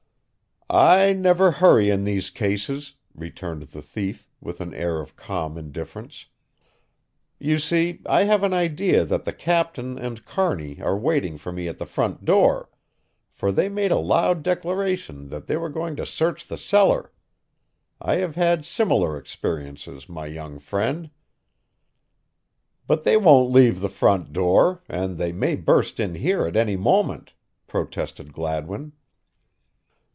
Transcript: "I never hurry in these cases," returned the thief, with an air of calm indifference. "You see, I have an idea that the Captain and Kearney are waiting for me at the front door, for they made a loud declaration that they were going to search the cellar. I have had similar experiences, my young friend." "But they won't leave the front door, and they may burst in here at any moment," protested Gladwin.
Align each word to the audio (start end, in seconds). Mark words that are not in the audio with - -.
"I 0.73 1.11
never 1.11 1.51
hurry 1.51 1.89
in 1.89 2.05
these 2.05 2.29
cases," 2.29 2.93
returned 3.13 3.61
the 3.63 3.81
thief, 3.81 4.29
with 4.39 4.61
an 4.61 4.73
air 4.73 5.01
of 5.01 5.17
calm 5.17 5.57
indifference. 5.57 6.27
"You 7.39 7.59
see, 7.59 7.99
I 8.05 8.23
have 8.23 8.41
an 8.41 8.53
idea 8.53 9.03
that 9.03 9.25
the 9.25 9.33
Captain 9.33 9.99
and 9.99 10.23
Kearney 10.25 10.81
are 10.81 10.97
waiting 10.97 11.37
for 11.37 11.51
me 11.51 11.67
at 11.67 11.77
the 11.77 11.85
front 11.85 12.23
door, 12.23 12.69
for 13.33 13.51
they 13.51 13.67
made 13.67 13.91
a 13.91 13.99
loud 13.99 14.43
declaration 14.43 15.27
that 15.27 15.45
they 15.47 15.57
were 15.57 15.67
going 15.67 15.97
to 15.97 16.05
search 16.05 16.47
the 16.47 16.57
cellar. 16.57 17.11
I 17.99 18.15
have 18.19 18.35
had 18.35 18.63
similar 18.65 19.17
experiences, 19.17 20.07
my 20.07 20.27
young 20.27 20.57
friend." 20.57 21.09
"But 22.87 23.03
they 23.03 23.17
won't 23.17 23.51
leave 23.51 23.81
the 23.81 23.89
front 23.89 24.31
door, 24.31 24.83
and 24.87 25.17
they 25.17 25.33
may 25.33 25.57
burst 25.57 25.99
in 25.99 26.15
here 26.15 26.47
at 26.47 26.55
any 26.55 26.77
moment," 26.77 27.33
protested 27.67 28.31
Gladwin. 28.31 28.93